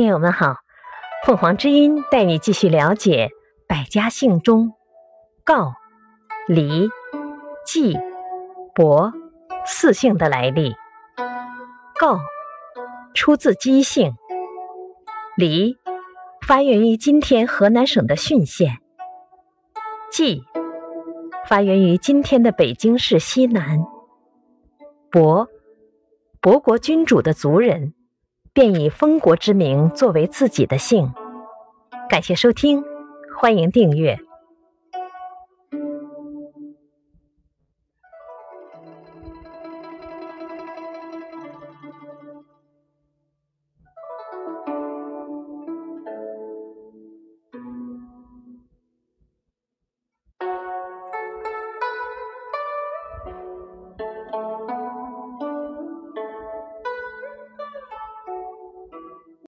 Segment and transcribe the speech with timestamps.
[0.00, 0.56] 听友们好，
[1.26, 3.28] 凤凰之音带你继续了解
[3.68, 4.72] 百家姓中
[5.44, 5.74] 告、
[6.48, 6.88] 离、
[7.66, 7.98] 季、
[8.74, 9.12] 伯
[9.66, 10.74] 四姓的来历。
[11.98, 12.18] 告
[13.12, 14.14] 出自姬姓，
[15.36, 15.76] 黎
[16.46, 18.78] 发源于今天河南省的浚县，
[20.10, 20.42] 季
[21.46, 23.84] 发源于今天的北京市西南，
[25.10, 25.46] 伯
[26.40, 27.92] 伯国君主的族人。
[28.52, 31.12] 便以封国之名作为自己的姓。
[32.08, 32.82] 感谢收听，
[33.38, 34.18] 欢迎订阅。